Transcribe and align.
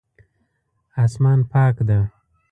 اسمان 1.03 1.39
پاک 1.51 1.75
ده 1.87 1.99